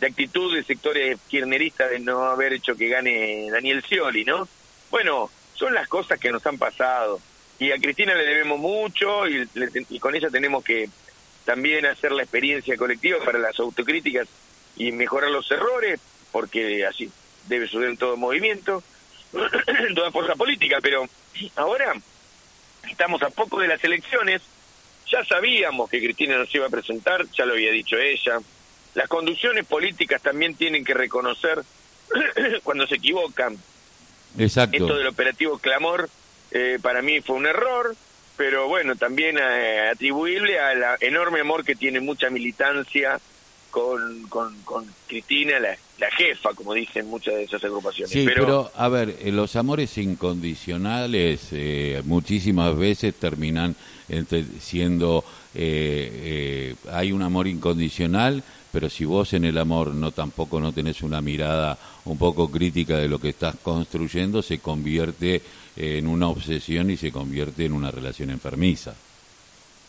actitud 0.00 0.52
de 0.52 0.64
sectores 0.64 1.16
kirchneristas 1.28 1.90
de 1.90 2.00
no 2.00 2.24
haber 2.24 2.52
hecho 2.54 2.74
que 2.74 2.88
gane 2.88 3.48
Daniel 3.52 3.84
Scioli, 3.84 4.24
¿no? 4.24 4.48
Bueno, 4.90 5.30
son 5.54 5.74
las 5.74 5.86
cosas 5.86 6.18
que 6.18 6.32
nos 6.32 6.44
han 6.44 6.58
pasado. 6.58 7.20
Y 7.60 7.70
a 7.70 7.78
Cristina 7.78 8.14
le 8.14 8.26
debemos 8.26 8.58
mucho 8.58 9.28
y, 9.28 9.46
con 10.00 10.16
ella 10.16 10.28
tenemos 10.28 10.64
que 10.64 10.88
también 11.44 11.86
hacer 11.86 12.10
la 12.10 12.22
experiencia 12.22 12.76
colectiva 12.76 13.24
para 13.24 13.38
las 13.38 13.58
autocríticas 13.60 14.26
y 14.76 14.90
mejorar 14.90 15.30
los 15.30 15.48
errores, 15.52 16.00
porque 16.32 16.84
así 16.84 17.08
debe 17.46 17.68
suceder 17.68 17.96
todo 17.96 18.16
movimiento, 18.16 18.82
en 19.66 19.94
toda 19.94 20.10
fuerza 20.10 20.34
política. 20.34 20.78
Pero 20.82 21.08
ahora 21.54 21.94
estamos 22.90 23.22
a 23.22 23.30
poco 23.30 23.60
de 23.60 23.68
las 23.68 23.82
elecciones, 23.84 24.42
ya 25.10 25.24
sabíamos 25.24 25.90
que 25.90 26.00
Cristina 26.00 26.38
nos 26.38 26.54
iba 26.54 26.66
a 26.66 26.70
presentar, 26.70 27.26
ya 27.36 27.44
lo 27.44 27.54
había 27.54 27.70
dicho 27.70 27.96
ella, 27.96 28.38
las 28.94 29.08
conducciones 29.08 29.66
políticas 29.66 30.20
también 30.22 30.54
tienen 30.54 30.84
que 30.84 30.94
reconocer 30.94 31.62
cuando 32.62 32.86
se 32.86 32.96
equivocan. 32.96 33.56
Exacto. 34.38 34.76
Esto 34.76 34.96
del 34.96 35.06
operativo 35.06 35.58
Clamor 35.58 36.08
eh, 36.50 36.78
para 36.80 37.02
mí 37.02 37.20
fue 37.20 37.36
un 37.36 37.46
error, 37.46 37.94
pero 38.36 38.68
bueno, 38.68 38.96
también 38.96 39.38
eh, 39.38 39.90
atribuible 39.92 40.58
al 40.58 40.82
enorme 41.00 41.40
amor 41.40 41.64
que 41.64 41.74
tiene 41.74 42.00
mucha 42.00 42.30
militancia 42.30 43.20
con, 43.70 44.28
con, 44.28 44.54
Cristina, 45.08 45.58
la, 45.58 45.76
la, 46.02 46.10
jefa, 46.10 46.52
como 46.54 46.74
dicen 46.74 47.08
muchas 47.08 47.34
de 47.34 47.44
esas 47.44 47.64
agrupaciones. 47.64 48.10
Sí, 48.10 48.24
pero, 48.24 48.70
a 48.74 48.88
ver, 48.88 49.16
eh, 49.20 49.32
los 49.32 49.56
amores 49.56 49.96
incondicionales 49.98 51.50
muchísimas 52.04 52.76
veces 52.76 53.14
terminan 53.14 53.74
siendo, 54.60 55.24
hay 55.54 57.12
un 57.12 57.22
amor 57.22 57.46
incondicional, 57.46 58.42
pero 58.72 58.88
si 58.88 59.04
vos 59.04 59.32
en 59.34 59.44
el 59.44 59.58
amor 59.58 59.94
no 59.94 60.12
tampoco 60.12 60.58
no 60.58 60.72
tenés 60.72 61.02
una 61.02 61.20
mirada 61.20 61.78
un 62.04 62.18
poco 62.18 62.50
crítica 62.50 62.96
de 62.96 63.08
lo 63.08 63.18
que 63.18 63.30
estás 63.30 63.56
construyendo, 63.62 64.42
se 64.42 64.58
convierte 64.58 65.42
en 65.76 66.06
una 66.06 66.28
obsesión 66.28 66.90
y 66.90 66.96
se 66.96 67.12
convierte 67.12 67.66
en 67.66 67.72
una 67.72 67.90
relación 67.90 68.30
enfermiza. 68.30 68.94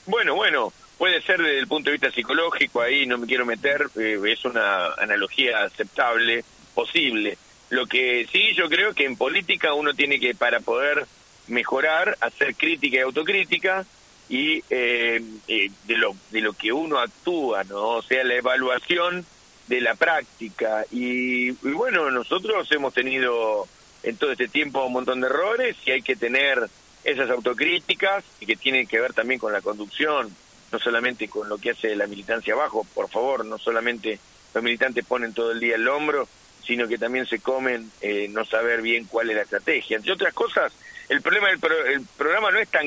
Bueno, 0.05 0.35
bueno, 0.35 0.73
puede 1.03 1.21
ser 1.21 1.41
desde 1.41 1.59
el 1.59 1.67
punto 1.67 1.89
de 1.89 1.97
vista 1.97 2.11
psicológico, 2.11 2.79
ahí 2.79 3.05
no 3.05 3.17
me 3.17 3.27
quiero 3.27 3.45
meter, 3.45 3.89
eh, 3.99 4.17
es 4.25 4.45
una 4.45 4.93
analogía 4.93 5.65
aceptable, 5.65 6.45
posible. 6.73 7.37
Lo 7.71 7.85
que 7.87 8.25
sí 8.31 8.53
yo 8.55 8.69
creo 8.69 8.93
que 8.93 9.03
en 9.03 9.17
política 9.17 9.73
uno 9.73 9.93
tiene 9.93 10.17
que, 10.17 10.33
para 10.33 10.61
poder 10.61 11.05
mejorar, 11.47 12.17
hacer 12.21 12.55
crítica 12.55 12.95
y 12.95 12.99
autocrítica, 13.01 13.85
y 14.29 14.63
eh, 14.69 15.21
eh, 15.49 15.71
de 15.85 15.97
lo 15.97 16.15
de 16.31 16.39
lo 16.39 16.53
que 16.53 16.71
uno 16.71 16.97
actúa 16.99 17.65
no 17.65 17.97
o 17.97 18.01
sea 18.01 18.23
la 18.23 18.35
evaluación 18.35 19.25
de 19.67 19.81
la 19.81 19.95
práctica. 19.95 20.85
Y, 20.89 21.51
bueno 21.51 22.11
nosotros 22.11 22.65
hemos 22.71 22.93
tenido 22.93 23.67
en 24.03 24.15
todo 24.15 24.31
este 24.31 24.47
tiempo 24.47 24.85
un 24.85 24.93
montón 24.93 25.19
de 25.19 25.27
errores 25.27 25.75
y 25.85 25.91
hay 25.91 26.01
que 26.01 26.15
tener 26.15 26.65
esas 27.03 27.29
autocríticas 27.29 28.23
y 28.39 28.45
que 28.45 28.55
tienen 28.55 28.87
que 28.87 29.01
ver 29.01 29.11
también 29.11 29.37
con 29.37 29.51
la 29.51 29.59
conducción 29.59 30.33
no 30.73 30.79
solamente 30.79 31.29
con 31.29 31.47
lo 31.47 31.57
que 31.57 31.71
hace 31.71 31.95
la 31.95 32.07
militancia 32.07 32.53
abajo 32.53 32.85
por 32.93 33.09
favor 33.09 33.45
no 33.45 33.57
solamente 33.57 34.19
los 34.53 34.63
militantes 34.63 35.05
ponen 35.05 35.33
todo 35.33 35.51
el 35.51 35.59
día 35.59 35.75
el 35.75 35.87
hombro 35.87 36.27
sino 36.65 36.87
que 36.87 36.97
también 36.97 37.25
se 37.25 37.39
comen 37.39 37.91
eh, 38.01 38.27
no 38.29 38.43
saber 38.43 38.81
bien 38.81 39.05
cuál 39.05 39.29
es 39.29 39.35
la 39.35 39.43
estrategia 39.43 39.97
entre 39.97 40.13
otras 40.13 40.33
cosas 40.33 40.73
el 41.09 41.21
problema 41.21 41.49
del 41.49 41.59
el 41.87 42.01
programa 42.17 42.51
no 42.51 42.59
es 42.59 42.69
tan 42.69 42.85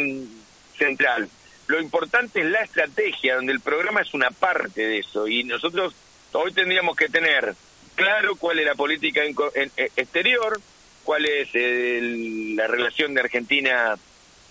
central. 0.76 1.28
Lo 1.66 1.80
importante 1.80 2.40
es 2.40 2.46
la 2.46 2.62
estrategia, 2.62 3.36
donde 3.36 3.52
el 3.52 3.60
programa 3.60 4.00
es 4.00 4.14
una 4.14 4.30
parte 4.30 4.86
de 4.86 4.98
eso. 4.98 5.26
Y 5.26 5.44
nosotros 5.44 5.94
hoy 6.32 6.52
tendríamos 6.52 6.96
que 6.96 7.08
tener 7.08 7.54
claro 7.94 8.36
cuál 8.36 8.58
es 8.58 8.66
la 8.66 8.74
política 8.74 9.22
eh, 9.24 9.90
exterior, 9.96 10.60
cuál 11.02 11.26
es 11.26 11.48
la 11.54 12.66
relación 12.66 13.14
de 13.14 13.20
Argentina 13.20 13.96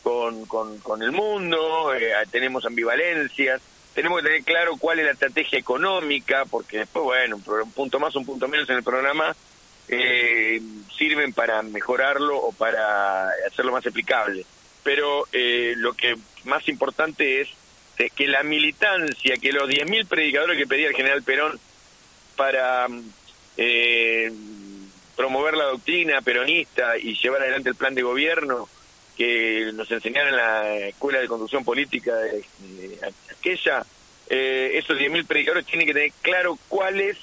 con, 0.05 0.45
con, 0.79 1.01
el 1.01 1.12
mundo, 1.12 1.91
eh, 1.95 2.13
tenemos 2.29 2.63
ambivalencias, 2.63 3.59
tenemos 3.95 4.21
que 4.21 4.27
tener 4.27 4.43
claro 4.43 4.77
cuál 4.77 5.00
es 5.00 5.05
la 5.05 5.13
estrategia 5.13 5.57
económica, 5.57 6.45
porque 6.45 6.77
después, 6.79 7.05
bueno, 7.05 7.38
un, 7.38 7.71
punto 7.71 8.00
más, 8.00 8.15
un 8.15 8.24
punto 8.24 8.47
menos 8.47 8.69
en 8.69 8.75
el 8.75 8.83
programa, 8.83 9.35
eh, 9.88 10.62
sirven 10.95 11.33
para 11.33 11.63
mejorarlo 11.63 12.38
o 12.38 12.51
para 12.51 13.29
hacerlo 13.47 13.71
más 13.71 13.83
explicable. 13.83 14.45
Pero 14.83 15.25
eh, 15.31 15.74
lo 15.77 15.93
que 15.93 16.15
más 16.43 16.67
importante 16.69 17.41
es 17.41 17.50
que 18.12 18.27
la 18.27 18.43
militancia, 18.43 19.38
que 19.41 19.51
los 19.51 19.67
10.000 19.67 20.07
predicadores 20.07 20.59
que 20.59 20.67
pedía 20.67 20.89
el 20.89 20.95
general 20.95 21.24
Perón 21.24 21.59
para 22.35 22.85
eh, 23.57 24.31
promover 25.15 25.55
la 25.55 25.65
doctrina 25.65 26.21
peronista 26.21 26.95
y 26.95 27.15
llevar 27.15 27.41
adelante 27.41 27.69
el 27.69 27.75
plan 27.75 27.95
de 27.95 28.03
gobierno 28.03 28.69
que 29.17 29.72
nos 29.74 29.89
enseñaron 29.91 30.29
en 30.29 30.38
la 30.38 30.77
Escuela 30.88 31.19
de 31.19 31.27
Conducción 31.27 31.63
Política 31.63 32.15
de, 32.15 32.43
aquella, 33.31 33.86
eh, 34.29 34.72
esos 34.75 34.98
10.000 34.98 35.25
predicadores 35.25 35.65
tienen 35.65 35.88
que 35.88 35.93
tener 35.93 36.12
claro 36.22 36.57
cuál 36.67 37.00
es 37.00 37.17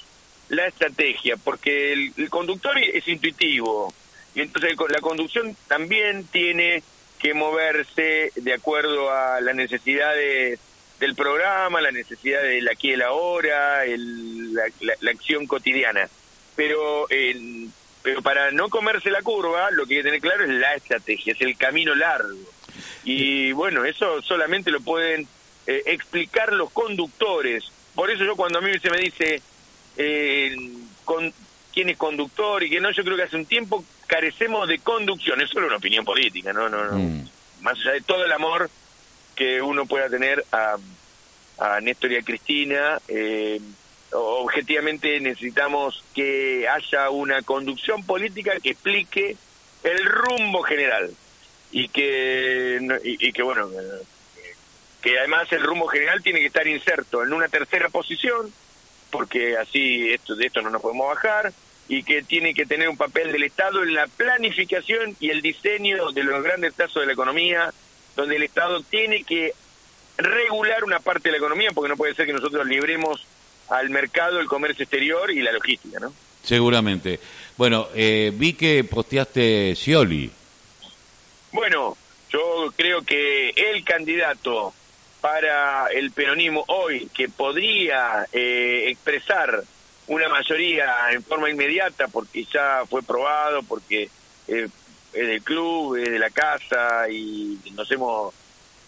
la 0.49 0.67
estrategia, 0.67 1.37
porque 1.37 1.93
el 1.93 2.29
conductor 2.29 2.77
es 2.77 3.07
intuitivo, 3.07 3.93
y 4.35 4.41
entonces 4.41 4.75
la 4.89 4.99
conducción 4.99 5.55
también 5.67 6.25
tiene 6.25 6.83
que 7.19 7.33
moverse 7.33 8.31
de 8.35 8.53
acuerdo 8.53 9.11
a 9.11 9.39
las 9.41 9.55
necesidades 9.55 10.59
del 10.99 11.15
programa, 11.15 11.81
la 11.81 11.91
necesidad 11.91 12.41
del 12.41 12.67
aquí 12.67 12.91
y 12.91 12.95
la 12.95 13.11
hora, 13.11 13.85
el, 13.85 14.53
la, 14.53 15.11
acción 15.11 15.45
cotidiana. 15.47 16.09
Pero, 16.55 17.07
pero 18.03 18.21
para 18.21 18.51
no 18.51 18.69
comerse 18.69 19.09
la 19.09 19.21
curva, 19.21 19.71
lo 19.71 19.85
que 19.85 19.95
hay 19.95 19.99
que 20.01 20.09
tener 20.09 20.21
claro 20.21 20.43
es 20.43 20.49
la 20.49 20.75
estrategia, 20.75 21.33
es 21.33 21.41
el 21.41 21.57
camino 21.57 21.95
largo. 21.95 22.37
Y 23.05 23.51
bueno, 23.53 23.85
eso 23.85 24.21
solamente 24.21 24.69
lo 24.69 24.81
pueden 24.81 25.27
eh, 25.65 25.83
explicar 25.85 26.51
los 26.51 26.69
conductores. 26.71 27.63
Por 27.95 28.11
eso 28.11 28.25
yo 28.25 28.35
cuando 28.35 28.59
a 28.59 28.61
mí 28.61 28.71
se 28.79 28.89
me 28.89 28.97
dice 28.97 29.41
eh, 29.97 30.55
con, 31.05 31.33
quién 31.73 31.89
es 31.89 31.97
conductor 31.97 32.61
y 32.63 32.69
que 32.69 32.81
no, 32.81 32.91
yo 32.91 33.03
creo 33.03 33.15
que 33.15 33.23
hace 33.23 33.37
un 33.37 33.45
tiempo 33.45 33.83
carecemos 34.07 34.67
de 34.67 34.79
conducción, 34.79 35.41
es 35.41 35.49
solo 35.49 35.67
una 35.67 35.77
opinión 35.77 36.03
política, 36.03 36.53
no, 36.53 36.67
no, 36.69 36.85
no. 36.85 36.97
Mm. 36.97 37.27
Más 37.61 37.79
allá 37.79 37.93
de 37.93 38.01
todo 38.01 38.25
el 38.25 38.31
amor 38.31 38.69
que 39.35 39.61
uno 39.61 39.85
pueda 39.85 40.09
tener 40.09 40.43
a, 40.51 40.75
a 41.57 41.79
Néstor 41.79 42.11
y 42.11 42.17
a 42.17 42.21
Cristina, 42.21 42.99
eh, 43.07 43.59
objetivamente 44.13 45.19
necesitamos 45.19 46.03
que 46.13 46.67
haya 46.67 47.09
una 47.09 47.41
conducción 47.41 48.03
política 48.05 48.59
que 48.61 48.71
explique 48.71 49.35
el 49.83 50.05
rumbo 50.05 50.63
general 50.63 51.11
y 51.71 51.87
que 51.89 52.79
y, 53.03 53.31
que 53.31 53.43
bueno 53.43 53.69
que 55.01 55.19
además 55.19 55.51
el 55.51 55.63
rumbo 55.63 55.87
general 55.87 56.21
tiene 56.21 56.39
que 56.39 56.47
estar 56.47 56.67
inserto 56.67 57.23
en 57.23 57.33
una 57.33 57.47
tercera 57.47 57.89
posición 57.89 58.53
porque 59.09 59.57
así 59.57 60.11
esto 60.11 60.35
de 60.35 60.47
esto 60.47 60.61
no 60.61 60.69
nos 60.69 60.81
podemos 60.81 61.07
bajar 61.07 61.53
y 61.87 62.03
que 62.03 62.23
tiene 62.23 62.53
que 62.53 62.65
tener 62.65 62.89
un 62.89 62.97
papel 62.97 63.31
del 63.31 63.43
Estado 63.43 63.83
en 63.83 63.93
la 63.93 64.07
planificación 64.07 65.15
y 65.19 65.29
el 65.29 65.41
diseño 65.41 66.11
de 66.11 66.23
los 66.23 66.43
grandes 66.43 66.73
trazos 66.73 67.01
de 67.01 67.07
la 67.07 67.13
economía, 67.13 67.73
donde 68.15 68.37
el 68.37 68.43
Estado 68.43 68.81
tiene 68.81 69.23
que 69.23 69.53
regular 70.17 70.83
una 70.83 70.99
parte 70.99 71.29
de 71.29 71.33
la 71.33 71.37
economía, 71.37 71.71
porque 71.73 71.89
no 71.89 71.97
puede 71.97 72.15
ser 72.15 72.25
que 72.25 72.33
nosotros 72.33 72.65
libremos 72.65 73.25
al 73.69 73.89
mercado 73.89 74.39
el 74.39 74.47
comercio 74.47 74.83
exterior 74.83 75.31
y 75.31 75.41
la 75.41 75.51
logística, 75.51 75.99
¿no? 75.99 76.13
Seguramente. 76.43 77.19
Bueno, 77.57 77.87
eh, 77.95 78.31
vi 78.33 78.53
que 78.53 78.83
posteaste 78.83 79.75
Scioli. 79.75 80.29
Bueno, 81.51 81.95
yo 82.29 82.73
creo 82.75 83.03
que 83.03 83.49
el 83.51 83.83
candidato 83.83 84.73
para 85.21 85.87
el 85.87 86.11
peronismo 86.11 86.65
hoy 86.67 87.07
que 87.13 87.29
podría 87.29 88.27
eh, 88.33 88.89
expresar 88.89 89.63
una 90.07 90.27
mayoría 90.27 91.11
en 91.11 91.23
forma 91.23 91.49
inmediata 91.49 92.07
porque 92.09 92.43
ya 92.43 92.83
fue 92.89 93.01
probado, 93.03 93.63
porque 93.63 94.09
eh, 94.47 94.67
es 95.13 95.27
del 95.27 95.41
club, 95.43 95.95
es 95.95 96.11
de 96.11 96.19
la 96.19 96.29
casa 96.29 97.07
y 97.09 97.57
nos 97.73 97.89
hemos 97.91 98.33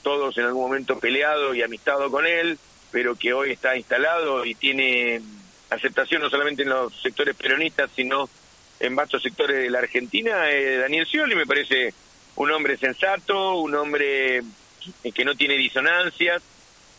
todos 0.01 0.37
en 0.37 0.45
algún 0.45 0.63
momento 0.63 0.99
peleado 0.99 1.53
y 1.55 1.63
amistado 1.63 2.11
con 2.11 2.27
él, 2.27 2.59
pero 2.95 3.17
que 3.17 3.33
hoy 3.33 3.51
está 3.51 3.75
instalado 3.75 4.45
y 4.45 4.55
tiene 4.55 5.21
aceptación 5.69 6.21
no 6.21 6.29
solamente 6.29 6.63
en 6.63 6.69
los 6.69 6.93
sectores 7.01 7.35
peronistas, 7.35 7.89
sino 7.93 8.29
en 8.79 8.95
vastos 8.95 9.21
sectores 9.21 9.57
de 9.57 9.69
la 9.69 9.79
Argentina, 9.79 10.49
eh, 10.49 10.77
Daniel 10.77 11.05
Scioli 11.05 11.35
me 11.35 11.45
parece 11.45 11.93
un 12.37 12.51
hombre 12.51 12.77
sensato, 12.77 13.55
un 13.55 13.75
hombre 13.75 14.41
que 15.13 15.25
no 15.25 15.35
tiene 15.35 15.57
disonancias, 15.57 16.41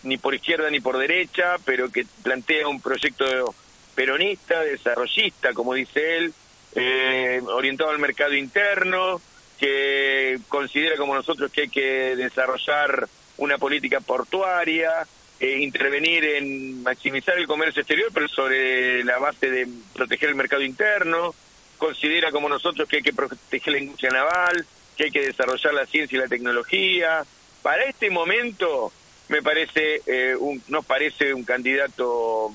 ni 0.02 0.18
por 0.18 0.34
izquierda 0.34 0.68
ni 0.68 0.80
por 0.80 0.98
derecha, 0.98 1.56
pero 1.64 1.90
que 1.90 2.04
plantea 2.22 2.68
un 2.68 2.82
proyecto 2.82 3.54
peronista, 3.94 4.60
desarrollista, 4.60 5.54
como 5.54 5.72
dice 5.72 6.18
él, 6.18 6.34
eh, 6.74 7.40
orientado 7.46 7.88
al 7.88 7.98
mercado 7.98 8.34
interno, 8.34 9.18
que 9.58 10.40
considera 10.48 10.98
como 10.98 11.14
nosotros 11.14 11.50
que 11.50 11.62
hay 11.62 11.68
que 11.70 12.16
desarrollar 12.16 13.08
una 13.38 13.56
política 13.56 14.00
portuaria, 14.00 15.06
eh, 15.38 15.58
intervenir 15.60 16.24
en 16.24 16.82
maximizar 16.82 17.38
el 17.38 17.46
comercio 17.46 17.82
exterior, 17.82 18.10
pero 18.12 18.28
sobre 18.28 19.04
la 19.04 19.18
base 19.18 19.50
de 19.50 19.68
proteger 19.92 20.30
el 20.30 20.34
mercado 20.34 20.62
interno, 20.62 21.34
considera 21.76 22.30
como 22.30 22.48
nosotros 22.48 22.88
que 22.88 22.96
hay 22.96 23.02
que 23.02 23.12
proteger 23.12 23.72
la 23.72 23.80
industria 23.80 24.10
naval, 24.10 24.66
que 24.96 25.04
hay 25.04 25.10
que 25.10 25.26
desarrollar 25.26 25.74
la 25.74 25.86
ciencia 25.86 26.16
y 26.16 26.20
la 26.20 26.28
tecnología. 26.28 27.24
Para 27.62 27.84
este 27.84 28.10
momento 28.10 28.92
me 29.28 29.42
parece 29.42 30.00
eh, 30.06 30.36
un, 30.38 30.62
nos 30.68 30.84
parece 30.86 31.34
un 31.34 31.44
candidato 31.44 32.52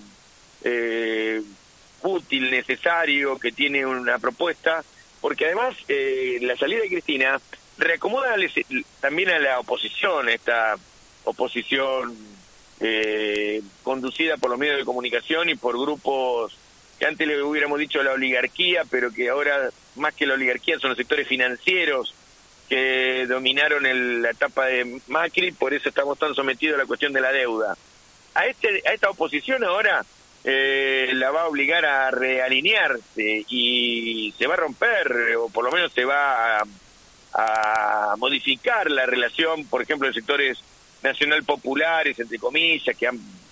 eh, 0.63 1.41
útil, 2.01 2.49
necesario, 2.49 3.37
que 3.37 3.51
tiene 3.51 3.85
una 3.85 4.17
propuesta, 4.19 4.83
porque 5.19 5.45
además 5.45 5.75
eh, 5.87 6.39
la 6.41 6.55
salida 6.55 6.81
de 6.81 6.89
Cristina 6.89 7.39
reacomoda 7.77 8.35
también 8.99 9.29
a 9.29 9.39
la 9.39 9.59
oposición, 9.59 10.29
esta 10.29 10.75
oposición 11.23 12.15
eh, 12.81 13.61
conducida 13.83 14.37
por 14.37 14.49
los 14.49 14.59
medios 14.59 14.77
de 14.77 14.85
comunicación 14.85 15.49
y 15.49 15.55
por 15.55 15.79
grupos 15.79 16.57
que 16.97 17.05
antes 17.05 17.27
le 17.27 17.41
hubiéramos 17.41 17.79
dicho 17.79 18.01
la 18.03 18.13
oligarquía, 18.13 18.83
pero 18.89 19.11
que 19.11 19.29
ahora 19.29 19.69
más 19.95 20.13
que 20.13 20.25
la 20.25 20.33
oligarquía 20.33 20.79
son 20.79 20.89
los 20.89 20.97
sectores 20.97 21.27
financieros 21.27 22.13
que 22.69 23.25
dominaron 23.27 23.85
el, 23.85 24.21
la 24.21 24.31
etapa 24.31 24.65
de 24.65 24.99
Macri, 25.07 25.51
por 25.51 25.73
eso 25.73 25.89
estamos 25.89 26.17
tan 26.17 26.33
sometidos 26.33 26.75
a 26.75 26.83
la 26.83 26.85
cuestión 26.85 27.11
de 27.11 27.21
la 27.21 27.31
deuda. 27.31 27.75
A, 28.33 28.45
este, 28.45 28.81
a 28.87 28.93
esta 28.93 29.09
oposición 29.09 29.63
ahora 29.63 30.05
eh, 30.43 31.09
la 31.13 31.31
va 31.31 31.41
a 31.41 31.47
obligar 31.47 31.85
a 31.85 32.11
realinearse 32.11 33.45
y 33.49 34.33
se 34.37 34.47
va 34.47 34.53
a 34.53 34.57
romper, 34.57 35.35
o 35.37 35.49
por 35.49 35.65
lo 35.65 35.71
menos 35.71 35.91
se 35.91 36.05
va 36.05 36.59
a, 36.59 36.63
a 37.33 38.15
modificar 38.17 38.89
la 38.89 39.05
relación, 39.05 39.65
por 39.65 39.81
ejemplo, 39.81 40.07
de 40.07 40.13
sectores 40.13 40.63
nacional 41.03 41.43
populares, 41.43 42.19
entre 42.19 42.39
comillas, 42.39 42.95
que 42.95 43.09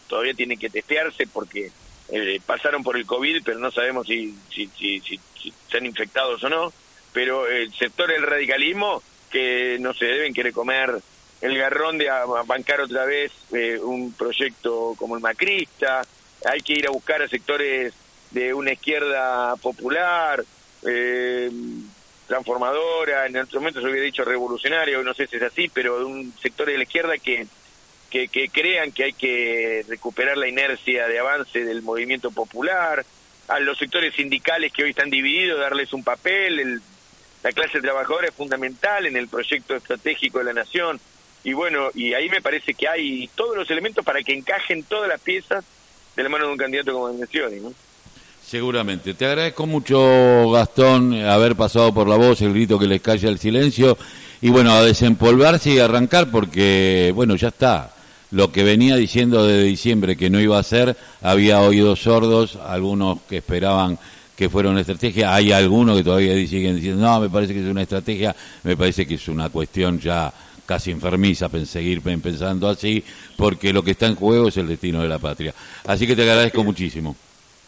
todavía 0.07 0.33
tienen 0.33 0.59
que 0.59 0.69
testearse 0.69 1.27
porque 1.27 1.71
eh, 2.11 2.39
pasaron 2.45 2.83
por 2.83 2.97
el 2.97 3.05
COVID, 3.05 3.43
pero 3.43 3.59
no 3.59 3.71
sabemos 3.71 4.07
si, 4.07 4.35
si, 4.53 4.67
si, 4.77 4.99
si, 4.99 5.19
están 5.49 5.85
infectados 5.85 6.43
o 6.43 6.49
no. 6.49 6.73
Pero 7.13 7.47
el 7.47 7.73
sector 7.73 8.09
del 8.09 8.23
radicalismo, 8.23 9.01
que 9.31 9.77
no 9.79 9.93
se 9.93 10.05
deben 10.05 10.33
querer 10.33 10.53
comer 10.53 10.99
el 11.41 11.57
garrón 11.57 11.97
de 11.97 12.09
bancar 12.45 12.81
otra 12.81 13.05
vez 13.05 13.31
eh, 13.53 13.79
un 13.81 14.11
proyecto 14.13 14.95
como 14.97 15.15
el 15.15 15.21
macrista, 15.21 16.01
hay 16.45 16.59
que 16.61 16.73
ir 16.73 16.87
a 16.87 16.91
buscar 16.91 17.21
a 17.21 17.27
sectores 17.27 17.93
de 18.31 18.53
una 18.53 18.73
izquierda 18.73 19.55
popular, 19.57 20.43
eh, 20.85 21.49
transformadora, 22.29 23.25
en 23.25 23.37
otro 23.37 23.59
momento 23.59 23.81
se 23.81 23.87
hubiera 23.87 24.05
dicho 24.05 24.23
revolucionario, 24.23 25.03
no 25.03 25.15
sé 25.15 25.25
si 25.25 25.37
es 25.37 25.41
así, 25.41 25.67
pero 25.67 25.97
de 25.97 26.05
un 26.05 26.33
sector 26.39 26.67
de 26.67 26.77
la 26.77 26.83
izquierda 26.83 27.17
que, 27.17 27.47
que, 28.09 28.49
crean 28.53 28.91
que 28.91 29.05
hay 29.05 29.13
que 29.13 29.83
recuperar 29.89 30.37
la 30.37 30.47
inercia 30.47 31.07
de 31.07 31.19
avance 31.19 31.65
del 31.65 31.81
movimiento 31.81 32.29
popular, 32.29 33.03
a 33.47 33.59
los 33.59 33.79
sectores 33.79 34.13
sindicales 34.13 34.71
que 34.71 34.83
hoy 34.83 34.91
están 34.91 35.09
divididos, 35.09 35.59
darles 35.59 35.91
un 35.91 36.03
papel, 36.03 36.59
el, 36.59 36.81
la 37.41 37.51
clase 37.51 37.81
trabajadora 37.81 38.27
es 38.27 38.35
fundamental 38.35 39.07
en 39.07 39.17
el 39.17 39.27
proyecto 39.27 39.75
estratégico 39.75 40.37
de 40.37 40.45
la 40.45 40.53
nación, 40.53 40.99
y 41.43 41.53
bueno, 41.53 41.89
y 41.95 42.13
ahí 42.13 42.29
me 42.29 42.41
parece 42.41 42.75
que 42.75 42.87
hay 42.87 43.27
todos 43.33 43.57
los 43.57 43.71
elementos 43.71 44.05
para 44.05 44.21
que 44.21 44.33
encajen 44.33 44.83
todas 44.83 45.09
las 45.09 45.19
piezas 45.19 45.65
de 46.15 46.21
la 46.21 46.29
mano 46.29 46.45
de 46.45 46.51
un 46.51 46.57
candidato 46.57 46.93
como 46.93 47.11
mencioné, 47.11 47.59
¿no? 47.59 47.73
Seguramente. 48.49 49.13
Te 49.13 49.27
agradezco 49.27 49.67
mucho, 49.67 50.49
Gastón, 50.49 51.13
haber 51.13 51.55
pasado 51.55 51.93
por 51.93 52.07
la 52.07 52.15
voz, 52.15 52.41
el 52.41 52.51
grito 52.51 52.79
que 52.79 52.87
les 52.87 52.99
calla 52.99 53.29
el 53.29 53.37
silencio. 53.37 53.95
Y 54.41 54.49
bueno, 54.49 54.71
a 54.71 54.81
desempolvarse 54.81 55.69
y 55.69 55.77
arrancar 55.77 56.31
porque, 56.31 57.11
bueno, 57.13 57.35
ya 57.35 57.49
está. 57.49 57.93
Lo 58.31 58.51
que 58.51 58.63
venía 58.63 58.95
diciendo 58.95 59.45
desde 59.45 59.65
diciembre 59.65 60.17
que 60.17 60.31
no 60.31 60.39
iba 60.39 60.57
a 60.57 60.63
ser, 60.63 60.97
había 61.21 61.61
oídos 61.61 62.01
sordos, 62.01 62.55
algunos 62.55 63.19
que 63.29 63.37
esperaban 63.37 63.99
que 64.35 64.49
fuera 64.49 64.69
una 64.69 64.81
estrategia, 64.81 65.31
hay 65.31 65.51
algunos 65.51 65.97
que 65.97 66.03
todavía 66.03 66.33
siguen 66.47 66.77
diciendo, 66.77 67.03
no, 67.03 67.19
me 67.19 67.29
parece 67.29 67.53
que 67.53 67.59
es 67.59 67.67
una 67.67 67.83
estrategia, 67.83 68.35
me 68.63 68.75
parece 68.75 69.05
que 69.05 69.13
es 69.13 69.27
una 69.27 69.49
cuestión 69.49 69.99
ya 69.99 70.33
casi 70.65 70.89
enfermiza 70.89 71.49
seguir 71.67 72.01
pensando 72.01 72.67
así, 72.67 73.03
porque 73.35 73.71
lo 73.73 73.83
que 73.83 73.91
está 73.91 74.07
en 74.07 74.15
juego 74.15 74.47
es 74.47 74.57
el 74.57 74.67
destino 74.67 75.03
de 75.03 75.07
la 75.07 75.19
patria. 75.19 75.53
Así 75.85 76.07
que 76.07 76.15
te 76.15 76.23
agradezco 76.23 76.63
muchísimo. 76.63 77.15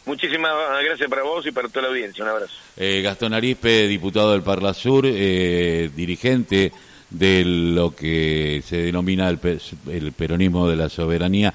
Muchísimas 0.06 0.52
gracias 0.84 1.10
para 1.10 1.24
vos 1.24 1.46
y 1.46 1.52
para 1.52 1.68
toda 1.68 1.84
la 1.84 1.88
audiencia. 1.90 2.24
Un 2.24 2.30
abrazo. 2.30 2.54
Eh, 2.78 3.02
Gastón 3.02 3.34
Arispe, 3.34 3.88
diputado 3.88 4.32
del 4.32 4.42
Parla 4.42 4.74
Sur, 4.74 5.06
eh, 5.08 5.90
dirigente 5.96 6.72
de 7.10 7.44
lo 7.46 7.94
que 7.96 8.64
se 8.66 8.78
denomina 8.78 9.30
el 9.30 10.14
peronismo 10.14 10.68
de 10.68 10.76
la 10.76 10.90
soberanía. 10.90 11.50